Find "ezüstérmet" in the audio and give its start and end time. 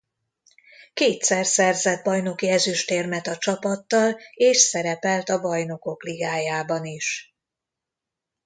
2.49-3.27